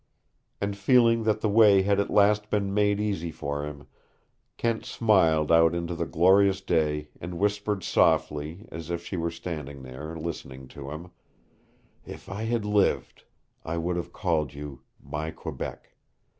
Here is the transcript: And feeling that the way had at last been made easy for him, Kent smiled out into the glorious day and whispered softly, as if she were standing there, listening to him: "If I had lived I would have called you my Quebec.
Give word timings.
And 0.59 0.75
feeling 0.75 1.25
that 1.25 1.41
the 1.41 1.47
way 1.47 1.83
had 1.83 1.99
at 1.99 2.09
last 2.09 2.49
been 2.49 2.73
made 2.73 2.99
easy 2.99 3.29
for 3.29 3.67
him, 3.67 3.85
Kent 4.57 4.83
smiled 4.83 5.51
out 5.51 5.75
into 5.75 5.93
the 5.93 6.07
glorious 6.07 6.59
day 6.59 7.09
and 7.21 7.37
whispered 7.37 7.83
softly, 7.83 8.65
as 8.71 8.89
if 8.89 9.05
she 9.05 9.15
were 9.15 9.29
standing 9.29 9.83
there, 9.83 10.15
listening 10.17 10.67
to 10.69 10.89
him: 10.89 11.11
"If 12.03 12.29
I 12.31 12.45
had 12.45 12.65
lived 12.65 13.25
I 13.63 13.77
would 13.77 13.95
have 13.95 14.11
called 14.11 14.55
you 14.55 14.81
my 14.99 15.29
Quebec. 15.29 15.93